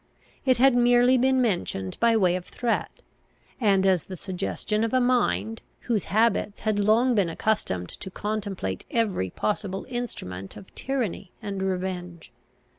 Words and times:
It 0.45 0.57
had 0.57 0.73
merely 0.75 1.15
been 1.15 1.39
mentioned 1.43 1.95
by 1.99 2.17
way 2.17 2.35
of 2.35 2.45
threat, 2.45 3.03
and 3.59 3.85
as 3.85 4.05
the 4.05 4.17
suggestion 4.17 4.83
of 4.83 4.95
a 4.95 4.99
mind, 4.99 5.61
whose 5.81 6.05
habits 6.05 6.61
had 6.61 6.79
long 6.79 7.13
been 7.13 7.29
accustomed 7.29 7.89
to 7.89 8.09
contemplate 8.09 8.83
every 8.89 9.29
possible 9.29 9.85
instrument 9.89 10.57
of 10.57 10.73
tyranny 10.73 11.29
and 11.39 11.61
revenge. 11.61 12.31